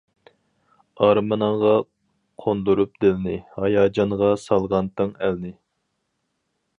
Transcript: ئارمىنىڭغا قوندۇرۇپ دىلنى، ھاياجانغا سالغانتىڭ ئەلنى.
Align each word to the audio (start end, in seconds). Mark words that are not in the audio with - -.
ئارمىنىڭغا 1.07 1.73
قوندۇرۇپ 2.45 2.97
دىلنى، 3.05 3.35
ھاياجانغا 3.59 4.31
سالغانتىڭ 4.47 5.13
ئەلنى. 5.27 5.53